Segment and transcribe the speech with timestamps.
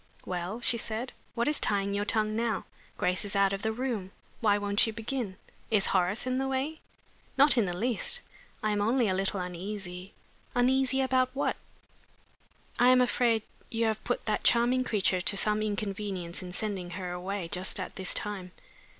[0.25, 1.13] "Well?" she said.
[1.35, 2.65] "What is tying your tongue now?
[2.97, 5.37] Grace is out of the room; why won't you begin?
[5.69, 6.79] Is Horace in the way?"
[7.37, 8.19] "Not in the least.
[8.63, 10.13] I am only a little uneasy"
[10.55, 11.55] "Uneasy about what?"
[12.79, 17.11] "I am afraid you have put that charming creature to some inconvenience in sending her
[17.11, 18.53] away just at this time."